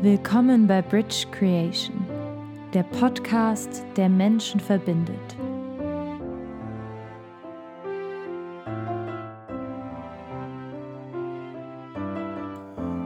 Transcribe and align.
Willkommen 0.00 0.68
bei 0.68 0.80
Bridge 0.80 1.26
Creation, 1.32 2.06
der 2.72 2.84
Podcast, 2.84 3.82
der 3.96 4.08
Menschen 4.08 4.60
verbindet. 4.60 5.18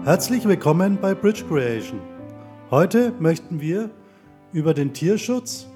Herzlich 0.05 0.47
willkommen 0.47 0.99
bei 1.01 1.15
Bridge 1.15 1.45
Creation. 1.49 1.99
Heute 2.71 3.15
möchten 3.19 3.59
wir 3.59 3.89
über 4.53 4.75
den 4.75 4.93
Tierschutz, 4.93 5.67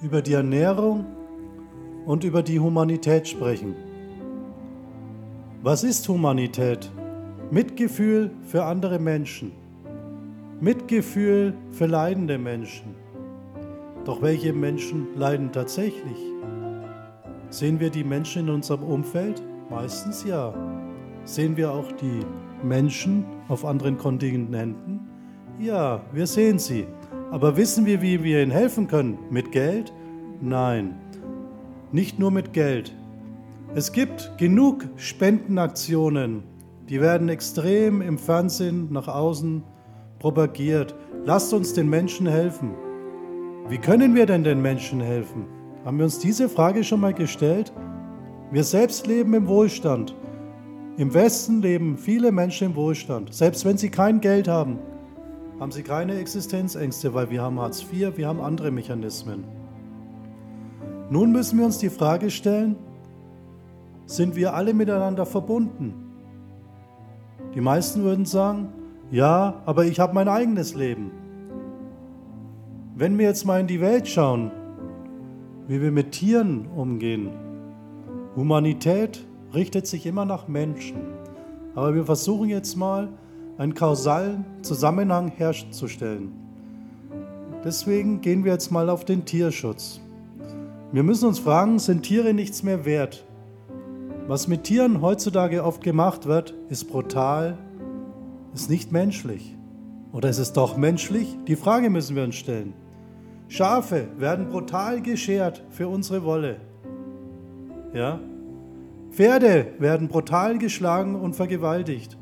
über 0.00 0.22
die 0.22 0.32
Ernährung 0.32 1.04
und 2.06 2.24
über 2.24 2.42
die 2.42 2.58
Humanität 2.58 3.28
sprechen. 3.28 3.76
Was 5.62 5.84
ist 5.84 6.08
Humanität? 6.08 6.90
Mitgefühl 7.50 8.30
für 8.46 8.64
andere 8.64 8.98
Menschen. 8.98 9.61
Mitgefühl 10.62 11.54
für 11.72 11.86
leidende 11.86 12.38
Menschen. 12.38 12.94
Doch 14.04 14.22
welche 14.22 14.52
Menschen 14.52 15.08
leiden 15.16 15.50
tatsächlich? 15.50 16.16
Sehen 17.50 17.80
wir 17.80 17.90
die 17.90 18.04
Menschen 18.04 18.46
in 18.46 18.54
unserem 18.54 18.84
Umfeld? 18.84 19.42
Meistens 19.70 20.22
ja. 20.22 20.54
Sehen 21.24 21.56
wir 21.56 21.72
auch 21.72 21.90
die 21.90 22.20
Menschen 22.62 23.24
auf 23.48 23.64
anderen 23.64 23.98
Kontinenten? 23.98 25.00
Ja, 25.58 26.00
wir 26.12 26.28
sehen 26.28 26.60
sie. 26.60 26.86
Aber 27.32 27.56
wissen 27.56 27.84
wir, 27.84 28.00
wie 28.00 28.22
wir 28.22 28.40
ihnen 28.40 28.52
helfen 28.52 28.86
können? 28.86 29.18
Mit 29.30 29.50
Geld? 29.50 29.92
Nein. 30.40 30.94
Nicht 31.90 32.20
nur 32.20 32.30
mit 32.30 32.52
Geld. 32.52 32.94
Es 33.74 33.90
gibt 33.90 34.30
genug 34.38 34.86
Spendenaktionen, 34.94 36.44
die 36.88 37.00
werden 37.00 37.28
extrem 37.30 38.00
im 38.00 38.16
Fernsehen 38.16 38.92
nach 38.92 39.08
außen 39.08 39.64
propagiert. 40.22 40.94
Lasst 41.24 41.52
uns 41.52 41.74
den 41.74 41.90
Menschen 41.90 42.26
helfen. 42.28 42.70
Wie 43.68 43.78
können 43.78 44.14
wir 44.14 44.24
denn 44.24 44.44
den 44.44 44.62
Menschen 44.62 45.00
helfen? 45.00 45.46
Haben 45.84 45.98
wir 45.98 46.04
uns 46.04 46.20
diese 46.20 46.48
Frage 46.48 46.84
schon 46.84 47.00
mal 47.00 47.12
gestellt? 47.12 47.72
Wir 48.52 48.62
selbst 48.62 49.06
leben 49.06 49.34
im 49.34 49.48
Wohlstand. 49.48 50.14
Im 50.96 51.12
Westen 51.12 51.60
leben 51.60 51.98
viele 51.98 52.30
Menschen 52.30 52.68
im 52.68 52.76
Wohlstand. 52.76 53.34
Selbst 53.34 53.64
wenn 53.64 53.78
sie 53.78 53.90
kein 53.90 54.20
Geld 54.20 54.46
haben, 54.46 54.78
haben 55.58 55.72
sie 55.72 55.82
keine 55.82 56.14
Existenzängste, 56.18 57.14
weil 57.14 57.30
wir 57.30 57.42
haben 57.42 57.58
Hartz 57.58 57.82
IV, 57.82 58.16
wir 58.16 58.28
haben 58.28 58.40
andere 58.40 58.70
Mechanismen. 58.70 59.44
Nun 61.10 61.32
müssen 61.32 61.58
wir 61.58 61.66
uns 61.66 61.78
die 61.78 61.90
Frage 61.90 62.30
stellen, 62.30 62.76
sind 64.06 64.36
wir 64.36 64.54
alle 64.54 64.72
miteinander 64.72 65.26
verbunden? 65.26 65.94
Die 67.54 67.60
meisten 67.60 68.02
würden 68.02 68.24
sagen, 68.24 68.68
ja, 69.12 69.60
aber 69.66 69.84
ich 69.84 70.00
habe 70.00 70.14
mein 70.14 70.26
eigenes 70.26 70.74
Leben. 70.74 71.10
Wenn 72.96 73.18
wir 73.18 73.26
jetzt 73.26 73.44
mal 73.44 73.60
in 73.60 73.66
die 73.66 73.80
Welt 73.80 74.08
schauen, 74.08 74.50
wie 75.68 75.82
wir 75.82 75.92
mit 75.92 76.12
Tieren 76.12 76.66
umgehen, 76.74 77.30
Humanität 78.34 79.24
richtet 79.54 79.86
sich 79.86 80.06
immer 80.06 80.24
nach 80.24 80.48
Menschen. 80.48 80.96
Aber 81.74 81.94
wir 81.94 82.06
versuchen 82.06 82.48
jetzt 82.48 82.74
mal 82.74 83.10
einen 83.58 83.74
kausalen 83.74 84.46
Zusammenhang 84.62 85.28
herzustellen. 85.28 86.32
Deswegen 87.62 88.22
gehen 88.22 88.44
wir 88.44 88.52
jetzt 88.52 88.70
mal 88.70 88.88
auf 88.88 89.04
den 89.04 89.26
Tierschutz. 89.26 90.00
Wir 90.90 91.02
müssen 91.02 91.28
uns 91.28 91.38
fragen, 91.38 91.78
sind 91.78 92.02
Tiere 92.02 92.32
nichts 92.32 92.62
mehr 92.62 92.86
wert? 92.86 93.26
Was 94.26 94.48
mit 94.48 94.64
Tieren 94.64 95.02
heutzutage 95.02 95.64
oft 95.64 95.82
gemacht 95.82 96.26
wird, 96.26 96.54
ist 96.70 96.84
brutal, 96.84 97.58
ist 98.54 98.70
nicht 98.70 98.92
menschlich. 98.92 99.56
Oder 100.12 100.28
ist 100.28 100.38
es 100.38 100.52
doch 100.52 100.76
menschlich? 100.76 101.38
Die 101.46 101.56
Frage 101.56 101.88
müssen 101.88 102.16
wir 102.16 102.24
uns 102.24 102.34
stellen. 102.34 102.74
Schafe 103.48 104.08
werden 104.18 104.48
brutal 104.48 105.00
geschert 105.00 105.62
für 105.70 105.88
unsere 105.88 106.24
Wolle. 106.24 106.56
Ja? 107.92 108.20
Pferde 109.10 109.74
werden 109.78 110.08
brutal 110.08 110.58
geschlagen 110.58 111.16
und 111.16 111.34
vergewaltigt. 111.34 112.16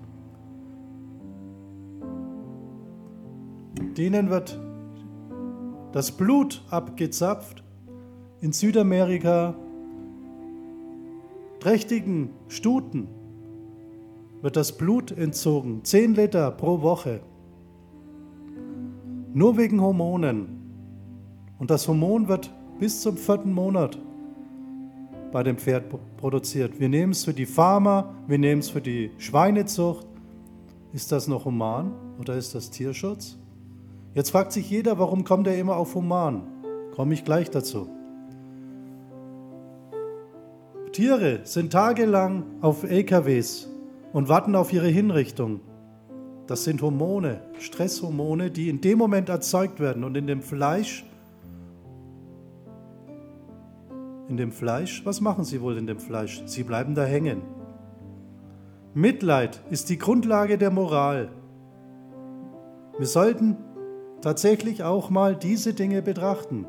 Denen 3.97 4.31
wird 4.31 4.59
das 5.93 6.13
Blut 6.13 6.65
abgezapft. 6.71 7.63
In 8.41 8.53
Südamerika 8.53 9.55
trächtigen 11.61 12.31
Stuten 12.49 13.09
wird 14.43 14.57
das 14.57 14.77
Blut 14.77 15.13
entzogen, 15.13 15.85
10 15.85 16.15
Liter 16.15 16.51
pro 16.51 16.83
Woche. 16.83 17.21
Nur 19.33 19.57
wegen 19.57 19.81
Hormonen. 19.81 20.61
Und 21.59 21.71
das 21.71 21.87
Hormon 21.87 22.29
wird 22.29 22.53
bis 22.79 23.03
zum 23.03 23.17
vierten 23.17 23.53
Monat 23.53 23.99
bei 25.31 25.43
dem 25.43 25.59
Pferd 25.59 25.85
produziert. 26.17 26.81
Wir 26.81 26.89
nehmen 26.89 27.13
es 27.13 27.25
für 27.25 27.35
die 27.35 27.47
Farmer, 27.47 28.15
wir 28.27 28.39
nehmen 28.39 28.61
es 28.61 28.71
für 28.71 28.81
die 28.81 29.11
Schweinezucht. 29.19 30.07
Ist 30.93 31.13
das 31.13 31.29
noch 31.29 31.45
human 31.45 31.93
oder 32.19 32.35
ist 32.35 32.55
das 32.55 32.71
Tierschutz? 32.71 33.37
Jetzt 34.15 34.31
fragt 34.31 34.51
sich 34.51 34.69
jeder, 34.69 34.99
warum 34.99 35.23
kommt 35.23 35.47
er 35.47 35.57
immer 35.57 35.77
auf 35.77 35.95
human? 35.95 36.43
Komme 36.97 37.15
ich 37.15 37.25
gleich 37.25 37.51
dazu. 37.51 37.89
Tiere 40.93 41.41
sind 41.45 41.73
tagelang 41.73 42.43
auf 42.61 42.83
LKWs 42.83 43.70
und 44.13 44.29
warten 44.29 44.55
auf 44.55 44.73
ihre 44.73 44.89
Hinrichtung. 44.89 45.61
Das 46.47 46.65
sind 46.65 46.83
Hormone, 46.83 47.43
Stresshormone, 47.61 48.51
die 48.51 48.69
in 48.69 48.81
dem 48.81 48.99
Moment 48.99 49.29
erzeugt 49.29 49.79
werden 49.79 50.03
und 50.03 50.17
in 50.17 50.27
dem 50.27 50.43
Fleisch. 50.43 51.05
In 54.29 54.37
dem 54.37 54.53
Fleisch, 54.53 55.05
was 55.05 55.21
machen 55.21 55.45
sie 55.45 55.61
wohl 55.61 55.77
in 55.77 55.87
dem 55.87 55.99
Fleisch? 55.99 56.43
Sie 56.47 56.65
bleiben 56.65 56.95
da 56.95 57.05
hängen. 57.05 57.43
Mitleid 58.95 59.61
ist 59.71 59.91
die 59.91 59.99
Grundlage 59.99 60.59
der 60.59 60.71
Moral. 60.71 61.31
Wir 62.99 63.07
sollten 63.07 63.57
tatsächlich 64.21 64.83
auch 64.83 65.11
mal 65.11 65.37
diese 65.37 65.73
Dinge 65.75 66.03
betrachten. 66.03 66.67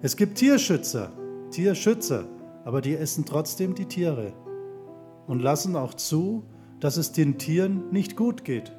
Es 0.00 0.16
gibt 0.16 0.38
Tierschützer, 0.38 1.12
Tierschützer, 1.50 2.24
aber 2.64 2.80
die 2.80 2.96
essen 2.96 3.26
trotzdem 3.26 3.74
die 3.74 3.86
Tiere 3.86 4.32
und 5.26 5.40
lassen 5.40 5.76
auch 5.76 5.94
zu, 5.94 6.44
dass 6.80 6.96
es 6.96 7.12
den 7.12 7.38
Tieren 7.38 7.90
nicht 7.90 8.16
gut 8.16 8.44
geht. 8.44 8.72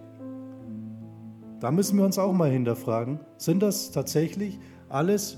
Da 1.59 1.71
müssen 1.71 1.97
wir 1.97 2.05
uns 2.05 2.19
auch 2.19 2.33
mal 2.33 2.51
hinterfragen, 2.51 3.19
sind 3.37 3.63
das 3.63 3.91
tatsächlich 3.91 4.59
alles 4.89 5.37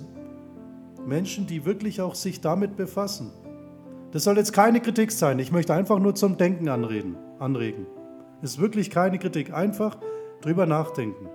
Menschen, 1.06 1.48
die 1.48 1.66
wirklich 1.66 2.02
auch 2.02 2.16
sich 2.16 2.42
damit 2.42 2.76
befassen? 2.76 3.32
Das 4.12 4.24
soll 4.24 4.38
jetzt 4.38 4.54
keine 4.54 4.82
Kritik 4.82 5.12
sein, 5.12 5.40
ich 5.40 5.52
möchte 5.52 5.74
einfach 5.74 6.00
nur 6.00 6.16
zum 6.16 6.36
Denken 6.38 6.68
anreden, 6.68 7.16
anregen. 7.40 7.86
Ist 8.42 8.60
wirklich 8.60 8.90
keine 8.90 9.20
Kritik, 9.20 9.54
einfach 9.54 9.98
drüber 10.42 10.66
nachdenken. 10.66 11.28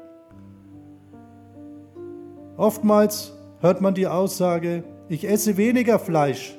Oftmals 2.57 3.33
hört 3.61 3.81
man 3.81 3.95
die 3.95 4.07
Aussage, 4.07 4.85
ich 5.09 5.29
esse 5.29 5.57
weniger 5.57 5.99
Fleisch, 5.99 6.59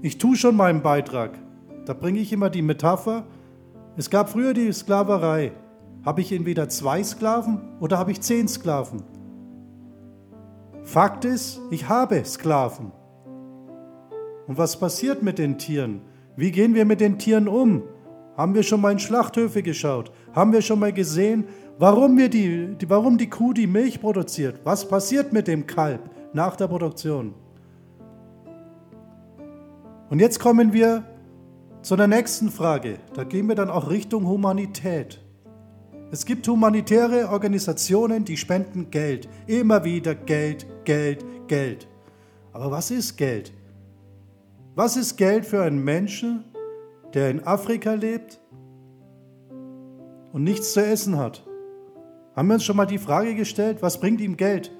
ich 0.00 0.18
tue 0.18 0.36
schon 0.36 0.56
meinen 0.56 0.82
Beitrag. 0.82 1.38
Da 1.88 1.94
bringe 1.94 2.20
ich 2.20 2.34
immer 2.34 2.50
die 2.50 2.60
Metapher. 2.60 3.24
Es 3.96 4.10
gab 4.10 4.28
früher 4.28 4.52
die 4.52 4.70
Sklaverei. 4.74 5.52
Habe 6.04 6.20
ich 6.20 6.32
entweder 6.32 6.68
zwei 6.68 7.02
Sklaven 7.02 7.62
oder 7.80 7.96
habe 7.96 8.10
ich 8.10 8.20
zehn 8.20 8.46
Sklaven? 8.46 9.02
Fakt 10.82 11.24
ist, 11.24 11.58
ich 11.70 11.88
habe 11.88 12.22
Sklaven. 12.26 12.92
Und 14.46 14.58
was 14.58 14.78
passiert 14.78 15.22
mit 15.22 15.38
den 15.38 15.56
Tieren? 15.56 16.02
Wie 16.36 16.50
gehen 16.50 16.74
wir 16.74 16.84
mit 16.84 17.00
den 17.00 17.18
Tieren 17.18 17.48
um? 17.48 17.84
Haben 18.36 18.54
wir 18.54 18.64
schon 18.64 18.82
mal 18.82 18.92
in 18.92 18.98
Schlachthöfe 18.98 19.62
geschaut? 19.62 20.12
Haben 20.34 20.52
wir 20.52 20.60
schon 20.60 20.80
mal 20.80 20.92
gesehen, 20.92 21.46
warum, 21.78 22.18
wir 22.18 22.28
die, 22.28 22.74
die, 22.78 22.90
warum 22.90 23.16
die 23.16 23.30
Kuh 23.30 23.54
die 23.54 23.66
Milch 23.66 23.98
produziert? 23.98 24.60
Was 24.62 24.86
passiert 24.86 25.32
mit 25.32 25.48
dem 25.48 25.66
Kalb 25.66 26.02
nach 26.34 26.54
der 26.54 26.68
Produktion? 26.68 27.32
Und 30.10 30.20
jetzt 30.20 30.38
kommen 30.38 30.74
wir 30.74 31.02
zu 31.82 31.96
der 31.96 32.06
nächsten 32.06 32.50
Frage. 32.50 32.98
Da 33.14 33.24
gehen 33.24 33.46
wir 33.48 33.54
dann 33.54 33.70
auch 33.70 33.90
Richtung 33.90 34.26
Humanität. 34.26 35.20
Es 36.10 36.24
gibt 36.24 36.48
humanitäre 36.48 37.28
Organisationen, 37.28 38.24
die 38.24 38.36
spenden 38.36 38.90
Geld. 38.90 39.28
Immer 39.46 39.84
wieder 39.84 40.14
Geld, 40.14 40.66
Geld, 40.84 41.24
Geld. 41.48 41.86
Aber 42.52 42.70
was 42.70 42.90
ist 42.90 43.16
Geld? 43.16 43.52
Was 44.74 44.96
ist 44.96 45.16
Geld 45.16 45.44
für 45.44 45.62
einen 45.62 45.84
Menschen, 45.84 46.44
der 47.12 47.30
in 47.30 47.46
Afrika 47.46 47.92
lebt 47.94 48.40
und 50.32 50.44
nichts 50.44 50.72
zu 50.72 50.84
essen 50.84 51.18
hat? 51.18 51.44
Haben 52.34 52.48
wir 52.48 52.54
uns 52.54 52.64
schon 52.64 52.76
mal 52.76 52.86
die 52.86 52.98
Frage 52.98 53.34
gestellt, 53.34 53.82
was 53.82 54.00
bringt 54.00 54.20
ihm 54.20 54.36
Geld? 54.36 54.72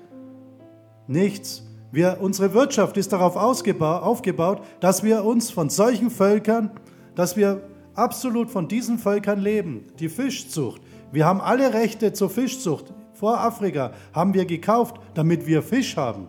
Nichts. 1.08 1.67
Wir, 1.90 2.18
unsere 2.20 2.52
Wirtschaft 2.52 2.96
ist 2.96 3.12
darauf 3.12 3.36
aufgebaut, 3.36 4.62
dass 4.80 5.02
wir 5.02 5.24
uns 5.24 5.50
von 5.50 5.70
solchen 5.70 6.10
Völkern, 6.10 6.70
dass 7.14 7.36
wir 7.36 7.62
absolut 7.94 8.50
von 8.50 8.68
diesen 8.68 8.98
Völkern 8.98 9.40
leben. 9.40 9.86
Die 9.98 10.08
Fischzucht, 10.08 10.82
Wir 11.10 11.24
haben 11.24 11.40
alle 11.40 11.72
Rechte 11.72 12.12
zur 12.12 12.28
Fischzucht 12.28 12.92
vor 13.14 13.40
Afrika, 13.40 13.92
haben 14.12 14.34
wir 14.34 14.44
gekauft, 14.44 15.00
damit 15.14 15.46
wir 15.46 15.62
Fisch 15.62 15.96
haben. 15.96 16.28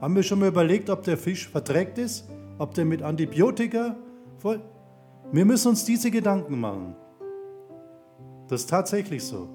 Haben 0.00 0.16
wir 0.16 0.22
schon 0.22 0.38
mal 0.38 0.48
überlegt, 0.48 0.88
ob 0.88 1.02
der 1.02 1.18
Fisch 1.18 1.48
verträgt 1.48 1.98
ist? 1.98 2.26
Ob 2.56 2.72
der 2.74 2.86
mit 2.86 3.02
Antibiotika 3.02 3.96
voll. 4.38 4.60
Wir 5.30 5.44
müssen 5.44 5.68
uns 5.68 5.84
diese 5.84 6.10
Gedanken 6.10 6.58
machen. 6.58 6.96
Das 8.48 8.62
ist 8.62 8.70
tatsächlich 8.70 9.24
so. 9.24 9.48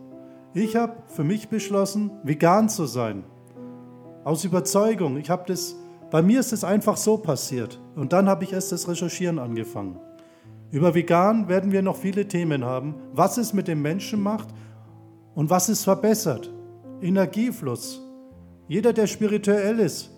Ich 0.53 0.75
habe 0.75 0.97
für 1.07 1.23
mich 1.23 1.49
beschlossen, 1.49 2.11
vegan 2.23 2.69
zu 2.69 2.85
sein. 2.85 3.23
Aus 4.23 4.45
Überzeugung. 4.45 5.17
Ich 5.17 5.29
habe 5.29 5.43
das, 5.47 5.75
bei 6.09 6.21
mir 6.21 6.39
ist 6.39 6.53
es 6.53 6.63
einfach 6.63 6.97
so 6.97 7.17
passiert. 7.17 7.79
Und 7.95 8.13
dann 8.13 8.29
habe 8.29 8.43
ich 8.43 8.53
erst 8.53 8.71
das 8.71 8.87
Recherchieren 8.87 9.39
angefangen. 9.39 9.99
Über 10.71 10.95
vegan 10.95 11.49
werden 11.49 11.71
wir 11.71 11.81
noch 11.81 11.97
viele 11.97 12.27
Themen 12.27 12.63
haben, 12.63 12.95
was 13.13 13.37
es 13.37 13.53
mit 13.53 13.67
dem 13.67 13.81
Menschen 13.81 14.21
macht 14.21 14.47
und 15.35 15.49
was 15.49 15.69
es 15.69 15.83
verbessert. 15.83 16.51
Energiefluss. 17.01 18.01
Jeder, 18.67 18.93
der 18.93 19.07
spirituell 19.07 19.79
ist, 19.79 20.09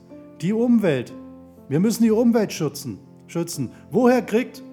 die 0.42 0.54
Umwelt. 0.54 1.12
Wir 1.68 1.80
müssen 1.80 2.04
die 2.04 2.12
Umwelt 2.12 2.54
schützen. 2.54 3.00
schützen. 3.28 3.72
Woher 3.90 4.22
kriegt 4.22 4.64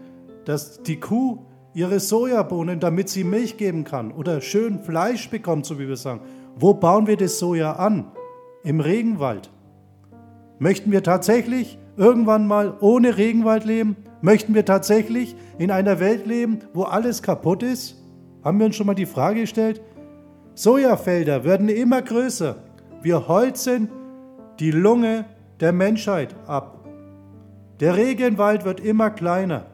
das 0.45 0.83
die 0.83 1.01
Kuh 1.01 1.39
ihre 1.75 2.01
Sojabohnen, 2.01 2.81
damit 2.81 3.09
sie 3.09 3.25
Milch 3.25 3.57
geben 3.57 3.85
kann 3.85 4.13
oder 4.13 4.41
schön 4.41 4.79
Fleisch 4.81 5.31
bekommt, 5.31 5.65
so 5.65 5.79
wie 5.79 5.89
wir 5.89 5.97
sagen. 5.97 6.21
Wo 6.57 6.75
bauen 6.75 7.07
wir 7.07 7.17
das 7.17 7.39
Soja 7.39 7.73
an? 7.73 8.13
Im 8.65 8.79
Regenwald. 8.79 9.51
Möchten 10.61 10.93
wir 10.93 11.03
tatsächlich 11.03 11.79
irgendwann 11.97 12.47
mal 12.47 12.75
ohne 12.81 13.17
Regenwald 13.17 13.65
leben? 13.65 13.97
Möchten 14.21 14.55
wir 14.55 14.65
tatsächlich 14.65 15.35
in 15.59 15.73
einer 15.73 15.99
Welt 15.99 16.27
leben, 16.27 16.61
wo 16.73 16.85
alles 16.85 17.23
kaputt 17.23 17.65
ist? 17.65 18.01
Haben 18.45 18.61
wir 18.61 18.67
uns 18.67 18.77
schon 18.77 18.87
mal 18.87 18.95
die 18.95 19.07
Frage 19.07 19.41
gestellt? 19.41 19.83
Sojafelder 20.55 21.43
werden 21.43 21.69
immer 21.69 22.03
größer. 22.03 22.57
Wir 23.03 23.27
holzen 23.27 23.89
die 24.61 24.71
Lunge 24.71 25.25
der 25.59 25.73
Menschheit 25.73 26.37
ab. 26.47 26.87
Der 27.81 27.97
Regenwald 27.97 28.65
wird 28.65 28.79
immer 28.79 29.11
kleiner. 29.11 29.67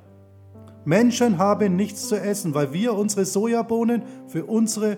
Menschen 0.86 1.36
haben 1.36 1.76
nichts 1.76 2.08
zu 2.08 2.18
essen, 2.18 2.54
weil 2.54 2.72
wir 2.72 2.94
unsere 2.94 3.26
Sojabohnen 3.26 4.02
für 4.28 4.46
unsere 4.46 4.96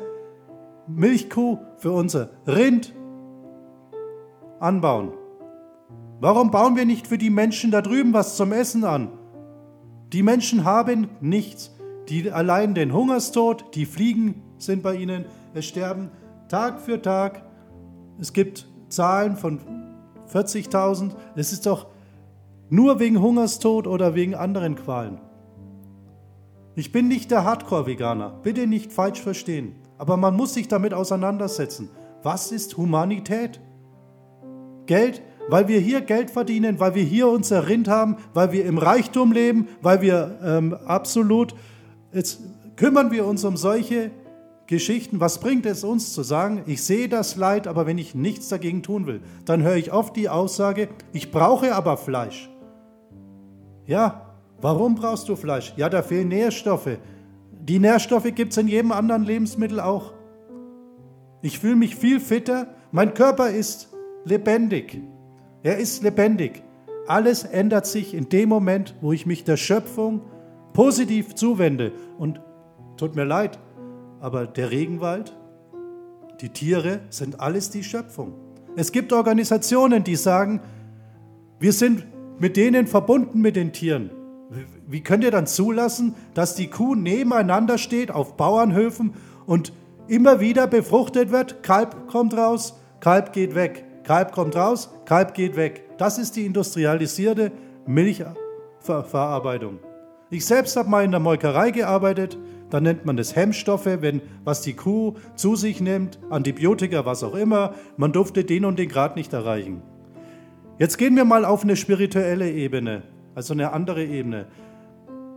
Milchkuh, 0.86 1.58
für 1.78 1.90
unser 1.90 2.30
Rind 2.46 2.94
anbauen. 4.60 5.12
Warum 6.20 6.50
bauen 6.50 6.76
wir 6.76 6.84
nicht 6.84 7.06
für 7.06 7.18
die 7.18 7.30
Menschen 7.30 7.70
da 7.70 7.80
drüben 7.80 8.12
was 8.12 8.36
zum 8.36 8.52
Essen 8.52 8.84
an? 8.84 9.08
Die 10.12 10.22
Menschen 10.22 10.64
haben 10.64 11.08
nichts. 11.20 11.74
Die 12.08 12.30
allein 12.30 12.74
den 12.74 12.92
Hungerstod, 12.92 13.74
die 13.74 13.86
Fliegen 13.86 14.42
sind 14.58 14.82
bei 14.82 14.96
ihnen, 14.96 15.24
es 15.54 15.66
sterben 15.66 16.10
Tag 16.48 16.80
für 16.80 17.00
Tag. 17.00 17.44
Es 18.18 18.32
gibt 18.32 18.68
Zahlen 18.88 19.36
von 19.36 19.60
40.000. 20.32 21.12
Es 21.36 21.52
ist 21.52 21.66
doch 21.66 21.86
nur 22.68 23.00
wegen 23.00 23.20
Hungerstod 23.20 23.86
oder 23.86 24.14
wegen 24.14 24.34
anderen 24.34 24.74
Qualen. 24.74 25.20
Ich 26.74 26.92
bin 26.92 27.08
nicht 27.08 27.30
der 27.30 27.44
Hardcore-Veganer, 27.44 28.40
bitte 28.42 28.66
nicht 28.66 28.92
falsch 28.92 29.20
verstehen, 29.20 29.74
aber 29.98 30.16
man 30.16 30.36
muss 30.36 30.54
sich 30.54 30.68
damit 30.68 30.94
auseinandersetzen. 30.94 31.90
Was 32.22 32.52
ist 32.52 32.76
Humanität? 32.76 33.60
Geld, 34.90 35.22
weil 35.48 35.68
wir 35.68 35.78
hier 35.78 36.00
Geld 36.00 36.30
verdienen, 36.30 36.80
weil 36.80 36.94
wir 36.94 37.04
hier 37.04 37.28
unser 37.28 37.68
Rind 37.68 37.88
haben, 37.88 38.16
weil 38.34 38.50
wir 38.50 38.64
im 38.64 38.76
Reichtum 38.76 39.32
leben, 39.32 39.68
weil 39.80 40.02
wir 40.02 40.38
ähm, 40.44 40.74
absolut, 40.84 41.54
jetzt 42.12 42.40
kümmern 42.74 43.12
wir 43.12 43.24
uns 43.24 43.44
um 43.44 43.56
solche 43.56 44.10
Geschichten. 44.66 45.20
Was 45.20 45.38
bringt 45.38 45.64
es 45.66 45.84
uns 45.84 46.12
zu 46.12 46.22
sagen, 46.22 46.62
ich 46.66 46.82
sehe 46.82 47.08
das 47.08 47.36
Leid, 47.36 47.68
aber 47.68 47.86
wenn 47.86 47.98
ich 47.98 48.14
nichts 48.14 48.48
dagegen 48.48 48.82
tun 48.82 49.06
will, 49.06 49.20
dann 49.44 49.62
höre 49.62 49.76
ich 49.76 49.92
oft 49.92 50.16
die 50.16 50.28
Aussage, 50.28 50.88
ich 51.12 51.30
brauche 51.30 51.74
aber 51.74 51.96
Fleisch. 51.96 52.50
Ja, 53.86 54.30
Warum 54.60 54.94
brauchst 54.94 55.28
du 55.28 55.36
Fleisch? 55.36 55.72
Ja, 55.76 55.88
da 55.88 56.02
fehlen 56.02 56.28
Nährstoffe. 56.28 56.98
Die 57.62 57.78
Nährstoffe 57.78 58.34
gibt 58.34 58.52
es 58.52 58.58
in 58.58 58.68
jedem 58.68 58.92
anderen 58.92 59.24
Lebensmittel 59.24 59.80
auch. 59.80 60.12
Ich 61.40 61.58
fühle 61.58 61.76
mich 61.76 61.96
viel 61.96 62.20
fitter. 62.20 62.66
Mein 62.92 63.14
Körper 63.14 63.50
ist 63.50 63.89
lebendig. 64.30 65.00
Er 65.62 65.76
ist 65.76 66.02
lebendig. 66.02 66.62
Alles 67.06 67.44
ändert 67.44 67.86
sich 67.86 68.14
in 68.14 68.28
dem 68.28 68.48
Moment, 68.48 68.94
wo 69.00 69.12
ich 69.12 69.26
mich 69.26 69.44
der 69.44 69.56
Schöpfung 69.56 70.22
positiv 70.72 71.34
zuwende. 71.34 71.92
Und 72.18 72.40
tut 72.96 73.16
mir 73.16 73.24
leid, 73.24 73.58
aber 74.20 74.46
der 74.46 74.70
Regenwald, 74.70 75.36
die 76.40 76.50
Tiere 76.50 77.00
sind 77.10 77.40
alles 77.40 77.70
die 77.70 77.84
Schöpfung. 77.84 78.34
Es 78.76 78.92
gibt 78.92 79.12
Organisationen, 79.12 80.04
die 80.04 80.16
sagen, 80.16 80.60
wir 81.58 81.72
sind 81.72 82.06
mit 82.38 82.56
denen 82.56 82.86
verbunden 82.86 83.40
mit 83.40 83.56
den 83.56 83.72
Tieren. 83.72 84.10
Wie 84.86 85.02
könnt 85.02 85.24
ihr 85.24 85.30
dann 85.30 85.46
zulassen, 85.46 86.14
dass 86.34 86.54
die 86.54 86.68
Kuh 86.68 86.94
nebeneinander 86.94 87.76
steht 87.76 88.10
auf 88.10 88.36
Bauernhöfen 88.36 89.14
und 89.46 89.72
immer 90.08 90.40
wieder 90.40 90.66
befruchtet 90.66 91.30
wird? 91.30 91.62
Kalb 91.62 92.08
kommt 92.08 92.34
raus, 92.36 92.80
Kalb 93.00 93.32
geht 93.32 93.54
weg. 93.54 93.84
Kalb 94.04 94.32
kommt 94.32 94.56
raus, 94.56 94.90
Kalb 95.04 95.34
geht 95.34 95.56
weg. 95.56 95.84
Das 95.98 96.18
ist 96.18 96.36
die 96.36 96.46
industrialisierte 96.46 97.52
Milchverarbeitung. 97.86 99.78
Ich 100.30 100.46
selbst 100.46 100.76
habe 100.76 100.88
mal 100.88 101.04
in 101.04 101.10
der 101.10 101.20
Molkerei 101.20 101.70
gearbeitet. 101.70 102.38
Da 102.70 102.80
nennt 102.80 103.04
man 103.04 103.16
das 103.16 103.34
Hemmstoffe, 103.34 103.86
wenn 103.86 104.22
was 104.44 104.62
die 104.62 104.74
Kuh 104.74 105.14
zu 105.34 105.56
sich 105.56 105.80
nimmt, 105.80 106.20
Antibiotika, 106.30 107.04
was 107.04 107.24
auch 107.24 107.34
immer. 107.34 107.74
Man 107.96 108.12
durfte 108.12 108.44
den 108.44 108.64
und 108.64 108.78
den 108.78 108.88
Grad 108.88 109.16
nicht 109.16 109.32
erreichen. 109.32 109.82
Jetzt 110.78 110.96
gehen 110.96 111.16
wir 111.16 111.24
mal 111.24 111.44
auf 111.44 111.64
eine 111.64 111.76
spirituelle 111.76 112.50
Ebene 112.50 113.02
also 113.34 113.54
eine 113.54 113.72
andere 113.72 114.04
Ebene. 114.04 114.46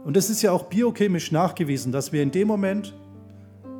Und 0.04 0.18
es 0.18 0.30
ist 0.30 0.42
ja 0.42 0.52
auch 0.52 0.64
biochemisch 0.64 1.32
nachgewiesen, 1.32 1.92
dass 1.92 2.12
wir 2.12 2.22
in 2.22 2.32
dem 2.32 2.48
Moment 2.48 2.94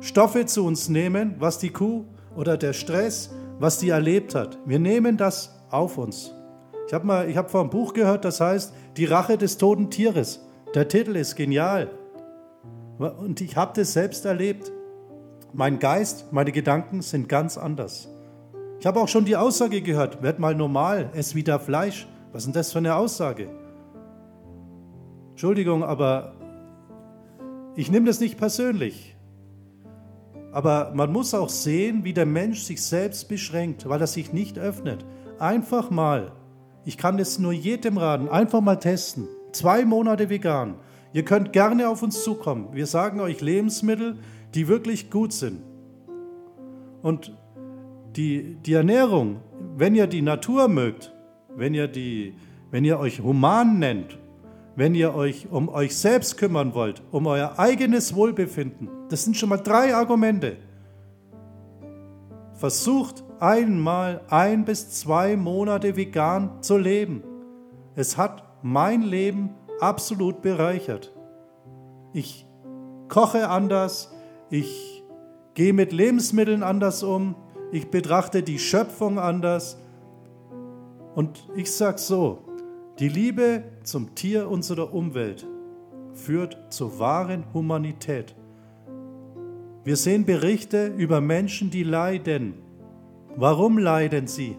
Stoffe 0.00 0.46
zu 0.46 0.64
uns 0.64 0.88
nehmen, 0.88 1.34
was 1.38 1.58
die 1.58 1.70
Kuh 1.70 2.04
oder 2.36 2.56
der 2.56 2.72
Stress, 2.72 3.30
was 3.58 3.78
die 3.78 3.90
erlebt 3.90 4.34
hat. 4.34 4.58
Wir 4.64 4.78
nehmen 4.78 5.16
das 5.16 5.54
auf 5.70 5.98
uns. 5.98 6.32
Ich 6.86 6.92
habe 6.92 7.06
mal, 7.06 7.28
ich 7.28 7.36
habe 7.36 7.48
vor 7.48 7.60
einem 7.60 7.70
Buch 7.70 7.94
gehört, 7.94 8.24
das 8.24 8.40
heißt 8.40 8.74
Die 8.96 9.04
Rache 9.06 9.38
des 9.38 9.58
toten 9.58 9.90
Tieres. 9.90 10.40
Der 10.74 10.88
Titel 10.88 11.16
ist 11.16 11.36
genial. 11.36 11.90
Und 12.98 13.40
ich 13.40 13.56
habe 13.56 13.72
das 13.74 13.92
selbst 13.92 14.24
erlebt. 14.24 14.70
Mein 15.52 15.78
Geist, 15.78 16.32
meine 16.32 16.52
Gedanken 16.52 17.00
sind 17.00 17.28
ganz 17.28 17.56
anders. 17.56 18.08
Ich 18.80 18.86
habe 18.86 19.00
auch 19.00 19.08
schon 19.08 19.24
die 19.24 19.36
Aussage 19.36 19.82
gehört, 19.82 20.22
werd 20.22 20.38
mal 20.38 20.54
normal, 20.54 21.10
ess 21.14 21.34
wieder 21.34 21.58
Fleisch. 21.58 22.06
Was 22.32 22.42
ist 22.42 22.46
denn 22.46 22.54
das 22.54 22.72
für 22.72 22.78
eine 22.78 22.96
Aussage? 22.96 23.48
Entschuldigung, 25.30 25.82
aber 25.84 26.34
ich 27.76 27.90
nehme 27.90 28.06
das 28.06 28.20
nicht 28.20 28.36
persönlich. 28.36 29.13
Aber 30.54 30.92
man 30.94 31.10
muss 31.10 31.34
auch 31.34 31.48
sehen, 31.48 32.04
wie 32.04 32.12
der 32.12 32.26
Mensch 32.26 32.60
sich 32.60 32.80
selbst 32.80 33.28
beschränkt, 33.28 33.88
weil 33.88 34.00
er 34.00 34.06
sich 34.06 34.32
nicht 34.32 34.56
öffnet. 34.56 35.04
Einfach 35.40 35.90
mal, 35.90 36.30
ich 36.84 36.96
kann 36.96 37.18
es 37.18 37.40
nur 37.40 37.52
jedem 37.52 37.98
raten, 37.98 38.28
einfach 38.28 38.60
mal 38.60 38.76
testen. 38.76 39.26
Zwei 39.50 39.84
Monate 39.84 40.30
vegan. 40.30 40.76
Ihr 41.12 41.24
könnt 41.24 41.52
gerne 41.52 41.88
auf 41.88 42.04
uns 42.04 42.22
zukommen. 42.22 42.68
Wir 42.70 42.86
sagen 42.86 43.18
euch 43.18 43.40
Lebensmittel, 43.40 44.20
die 44.54 44.68
wirklich 44.68 45.10
gut 45.10 45.32
sind. 45.32 45.60
Und 47.02 47.36
die, 48.14 48.54
die 48.64 48.74
Ernährung, 48.74 49.40
wenn 49.76 49.96
ihr 49.96 50.06
die 50.06 50.22
Natur 50.22 50.68
mögt, 50.68 51.12
wenn 51.56 51.74
ihr, 51.74 51.88
die, 51.88 52.36
wenn 52.70 52.84
ihr 52.84 53.00
euch 53.00 53.20
human 53.20 53.80
nennt, 53.80 54.20
wenn 54.76 54.94
ihr 54.94 55.14
euch 55.14 55.48
um 55.50 55.68
euch 55.68 55.96
selbst 55.96 56.36
kümmern 56.36 56.74
wollt, 56.74 57.02
um 57.10 57.26
euer 57.26 57.58
eigenes 57.58 58.14
Wohlbefinden, 58.14 58.88
das 59.08 59.24
sind 59.24 59.36
schon 59.36 59.48
mal 59.48 59.58
drei 59.58 59.94
Argumente. 59.94 60.56
Versucht 62.54 63.24
einmal 63.40 64.22
ein 64.28 64.64
bis 64.64 64.90
zwei 64.90 65.36
Monate 65.36 65.96
vegan 65.96 66.62
zu 66.62 66.76
leben. 66.76 67.22
Es 67.94 68.16
hat 68.16 68.42
mein 68.62 69.02
Leben 69.02 69.50
absolut 69.80 70.40
bereichert. 70.42 71.12
Ich 72.12 72.46
koche 73.08 73.48
anders, 73.48 74.12
ich 74.50 75.04
gehe 75.54 75.72
mit 75.72 75.92
Lebensmitteln 75.92 76.62
anders 76.62 77.02
um, 77.02 77.36
ich 77.70 77.90
betrachte 77.90 78.42
die 78.42 78.58
Schöpfung 78.58 79.18
anders. 79.18 79.78
Und 81.14 81.48
ich 81.54 81.72
sage 81.72 81.98
so, 81.98 82.38
die 82.98 83.08
Liebe 83.08 83.64
zum 83.82 84.14
Tier 84.14 84.48
unserer 84.48 84.94
Umwelt 84.94 85.46
führt 86.12 86.72
zur 86.72 87.00
wahren 87.00 87.44
Humanität. 87.52 88.36
Wir 89.82 89.96
sehen 89.96 90.24
Berichte 90.24 90.86
über 90.86 91.20
Menschen, 91.20 91.70
die 91.70 91.82
leiden. 91.82 92.54
Warum 93.36 93.78
leiden 93.78 94.28
sie? 94.28 94.56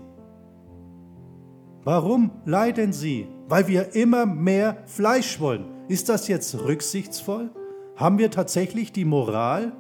Warum 1.86 2.32
leiden 2.46 2.92
sie? 2.92 3.28
Weil 3.48 3.68
wir 3.70 3.96
immer 3.96 4.26
mehr 4.26 4.84
Fleisch 4.86 5.40
wollen. 5.40 5.66
Ist 5.88 6.10
das 6.10 6.28
jetzt 6.28 6.60
rücksichtsvoll? 6.60 7.52
Haben 7.96 8.18
wir 8.18 8.32
tatsächlich 8.32 8.92
die 8.92 9.06
Moral, 9.06 9.72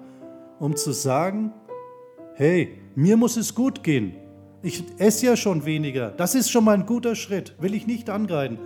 um 0.59 0.77
zu 0.77 0.93
sagen, 0.93 1.51
hey, 2.35 2.79
mir 2.95 3.17
muss 3.17 3.35
es 3.35 3.53
gut 3.53 3.83
gehen. 3.83 4.15
Ich 4.65 4.83
esse 4.97 5.27
ja 5.27 5.37
schon 5.37 5.63
weniger. 5.63 6.09
Das 6.09 6.33
ist 6.33 6.49
schon 6.49 6.63
mal 6.63 6.73
ein 6.73 6.87
guter 6.87 7.13
Schritt. 7.13 7.53
Will 7.59 7.75
ich 7.75 7.85
nicht 7.85 8.09
angreifen. 8.09 8.57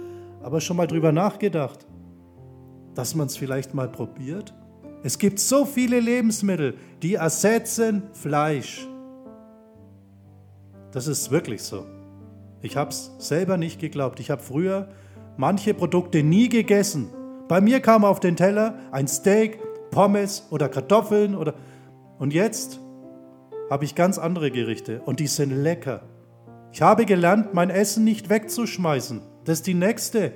Aber 0.42 0.62
schon 0.62 0.78
mal 0.78 0.88
drüber 0.88 1.12
nachgedacht, 1.12 1.86
dass 2.96 3.16
man 3.16 3.28
es 3.28 3.36
vielleicht 3.36 3.74
mal 3.74 3.90
probiert? 3.90 4.54
Es 5.04 5.18
gibt 5.18 5.40
so 5.40 5.66
viele 5.66 6.00
Lebensmittel, 6.00 6.76
die 7.02 7.16
ersetzen 7.16 8.04
Fleisch. 8.14 8.88
Das 10.94 11.08
ist 11.08 11.32
wirklich 11.32 11.64
so. 11.64 11.86
Ich 12.62 12.78
habe 12.78 12.92
es 12.92 13.12
selber 13.18 13.58
nicht 13.58 13.82
geglaubt. 13.82 14.22
Ich 14.22 14.32
habe 14.32 14.42
früher 14.42 14.88
manche 15.36 15.74
Produkte 15.74 16.24
nie 16.24 16.48
gegessen. 16.48 17.10
Bei 17.50 17.60
mir 17.60 17.82
kam 17.82 18.06
auf 18.06 18.22
den 18.22 18.38
Teller 18.38 18.80
ein 18.92 19.10
Steak, 19.10 19.60
Pommes 19.92 20.48
oder 20.50 20.70
Kartoffeln 20.70 21.36
oder 21.36 21.56
und 22.20 22.34
jetzt 22.34 22.80
habe 23.70 23.86
ich 23.86 23.96
ganz 23.96 24.18
andere 24.18 24.52
Gerichte 24.52 25.02
und 25.06 25.20
die 25.20 25.28
sind 25.28 25.52
lecker. 25.52 26.02
Ich 26.72 26.82
habe 26.82 27.06
gelernt, 27.06 27.54
mein 27.54 27.70
Essen 27.70 28.04
nicht 28.04 28.30
wegzuschmeißen. 28.30 29.22
Das 29.46 29.60
ist 29.60 29.68
die 29.68 29.74
nächste, 29.74 30.34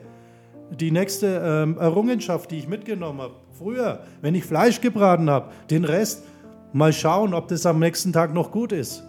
die 0.71 0.91
nächste 0.91 1.41
ähm, 1.43 1.77
Errungenschaft, 1.77 2.51
die 2.51 2.57
ich 2.57 2.67
mitgenommen 2.67 3.21
habe. 3.21 3.35
Früher, 3.57 4.03
wenn 4.21 4.33
ich 4.33 4.45
Fleisch 4.45 4.81
gebraten 4.81 5.29
habe, 5.29 5.51
den 5.69 5.83
Rest 5.85 6.23
mal 6.73 6.91
schauen, 6.91 7.33
ob 7.33 7.47
das 7.47 7.65
am 7.65 7.79
nächsten 7.79 8.13
Tag 8.13 8.33
noch 8.33 8.51
gut 8.51 8.71
ist. 8.71 9.03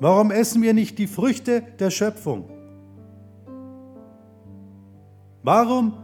Warum 0.00 0.30
essen 0.30 0.62
wir 0.62 0.74
nicht 0.74 0.98
die 0.98 1.08
Früchte 1.08 1.62
der 1.80 1.90
Schöpfung? 1.90 2.48
Warum 5.42 5.94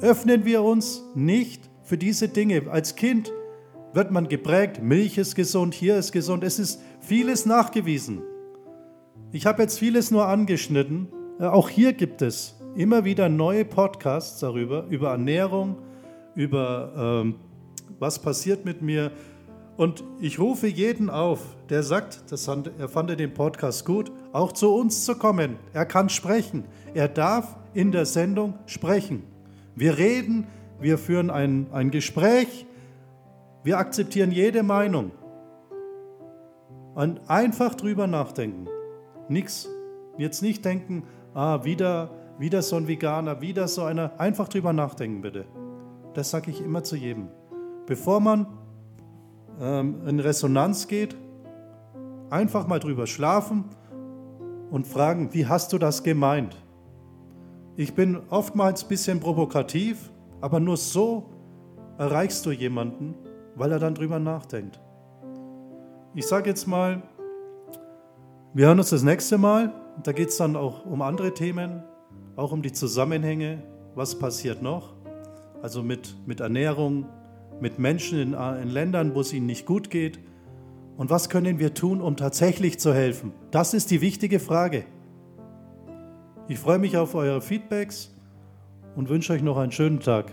öffnen 0.00 0.44
wir 0.44 0.62
uns 0.62 1.02
nicht 1.14 1.68
für 1.82 1.98
diese 1.98 2.28
Dinge? 2.28 2.62
Als 2.70 2.96
Kind 2.96 3.32
wird 3.92 4.10
man 4.10 4.28
geprägt, 4.28 4.82
Milch 4.82 5.18
ist 5.18 5.34
gesund, 5.34 5.74
hier 5.74 5.96
ist 5.96 6.12
gesund, 6.12 6.44
es 6.44 6.58
ist 6.58 6.80
vieles 7.00 7.46
nachgewiesen. 7.46 8.22
Ich 9.32 9.46
habe 9.46 9.62
jetzt 9.62 9.78
vieles 9.78 10.10
nur 10.10 10.26
angeschnitten. 10.26 11.08
Äh, 11.38 11.44
auch 11.44 11.68
hier 11.68 11.92
gibt 11.92 12.22
es 12.22 12.54
immer 12.74 13.04
wieder 13.04 13.28
neue 13.28 13.64
Podcasts 13.64 14.40
darüber, 14.40 14.84
über 14.88 15.10
Ernährung, 15.10 15.76
über 16.34 17.22
ähm, 17.24 17.34
was 17.98 18.18
passiert 18.18 18.64
mit 18.64 18.82
mir, 18.82 19.10
und 19.78 20.02
ich 20.20 20.40
rufe 20.40 20.66
jeden 20.66 21.08
auf, 21.08 21.38
der 21.70 21.84
sagt, 21.84 22.24
fand, 22.36 22.72
er 22.80 22.88
fand 22.88 23.10
den 23.10 23.32
Podcast 23.32 23.86
gut, 23.86 24.10
auch 24.32 24.50
zu 24.50 24.74
uns 24.74 25.04
zu 25.04 25.14
kommen. 25.14 25.54
Er 25.72 25.86
kann 25.86 26.08
sprechen. 26.08 26.64
Er 26.94 27.06
darf 27.06 27.56
in 27.74 27.92
der 27.92 28.04
Sendung 28.04 28.54
sprechen. 28.66 29.22
Wir 29.76 29.96
reden, 29.96 30.48
wir 30.80 30.98
führen 30.98 31.30
ein, 31.30 31.68
ein 31.70 31.92
Gespräch, 31.92 32.66
wir 33.68 33.76
akzeptieren 33.76 34.32
jede 34.32 34.62
Meinung. 34.62 35.10
Und 36.94 37.20
einfach 37.28 37.74
drüber 37.74 38.06
nachdenken. 38.06 38.66
Nichts. 39.28 39.68
Jetzt 40.16 40.40
nicht 40.40 40.64
denken, 40.64 41.02
ah, 41.34 41.64
wieder, 41.64 42.08
wieder 42.38 42.62
so 42.62 42.76
ein 42.76 42.88
Veganer, 42.88 43.42
wieder 43.42 43.68
so 43.68 43.82
einer. 43.82 44.18
Einfach 44.18 44.48
drüber 44.48 44.72
nachdenken, 44.72 45.20
bitte. 45.20 45.44
Das 46.14 46.30
sage 46.30 46.50
ich 46.50 46.64
immer 46.64 46.82
zu 46.82 46.96
jedem. 46.96 47.28
Bevor 47.84 48.20
man 48.20 48.46
ähm, 49.60 49.96
in 50.06 50.18
Resonanz 50.18 50.88
geht, 50.88 51.14
einfach 52.30 52.66
mal 52.68 52.78
drüber 52.78 53.06
schlafen 53.06 53.66
und 54.70 54.86
fragen, 54.86 55.34
wie 55.34 55.46
hast 55.46 55.74
du 55.74 55.78
das 55.78 56.02
gemeint? 56.02 56.56
Ich 57.76 57.94
bin 57.94 58.18
oftmals 58.30 58.84
ein 58.84 58.88
bisschen 58.88 59.20
provokativ, 59.20 60.10
aber 60.40 60.58
nur 60.58 60.78
so 60.78 61.28
erreichst 61.98 62.46
du 62.46 62.50
jemanden, 62.50 63.14
weil 63.58 63.72
er 63.72 63.78
dann 63.78 63.94
drüber 63.94 64.18
nachdenkt. 64.18 64.80
Ich 66.14 66.26
sage 66.26 66.48
jetzt 66.48 66.66
mal, 66.66 67.02
wir 68.54 68.66
hören 68.66 68.78
uns 68.78 68.90
das 68.90 69.02
nächste 69.02 69.36
Mal. 69.36 69.72
Da 70.02 70.12
geht 70.12 70.28
es 70.28 70.36
dann 70.36 70.56
auch 70.56 70.86
um 70.86 71.02
andere 71.02 71.34
Themen, 71.34 71.82
auch 72.36 72.52
um 72.52 72.62
die 72.62 72.72
Zusammenhänge, 72.72 73.62
was 73.94 74.18
passiert 74.18 74.62
noch. 74.62 74.94
Also 75.60 75.82
mit, 75.82 76.14
mit 76.26 76.40
Ernährung, 76.40 77.06
mit 77.60 77.78
Menschen 77.78 78.18
in, 78.18 78.32
in 78.32 78.68
Ländern, 78.68 79.14
wo 79.14 79.20
es 79.20 79.32
ihnen 79.32 79.46
nicht 79.46 79.66
gut 79.66 79.90
geht? 79.90 80.20
Und 80.96 81.10
was 81.10 81.28
können 81.28 81.58
wir 81.58 81.74
tun, 81.74 82.00
um 82.00 82.16
tatsächlich 82.16 82.78
zu 82.78 82.94
helfen? 82.94 83.32
Das 83.50 83.74
ist 83.74 83.90
die 83.90 84.00
wichtige 84.00 84.40
Frage. 84.40 84.84
Ich 86.48 86.58
freue 86.58 86.78
mich 86.78 86.96
auf 86.96 87.14
eure 87.14 87.40
Feedbacks 87.40 88.14
und 88.96 89.08
wünsche 89.08 89.32
euch 89.32 89.42
noch 89.42 89.58
einen 89.58 89.72
schönen 89.72 90.00
Tag. 90.00 90.32